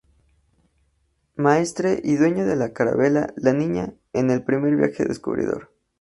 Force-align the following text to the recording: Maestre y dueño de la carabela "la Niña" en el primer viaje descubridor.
Maestre 1.35 2.01
y 2.03 2.15
dueño 2.15 2.47
de 2.47 2.55
la 2.55 2.73
carabela 2.73 3.35
"la 3.37 3.53
Niña" 3.53 3.93
en 4.13 4.31
el 4.31 4.43
primer 4.43 4.75
viaje 4.75 5.05
descubridor. 5.05 5.69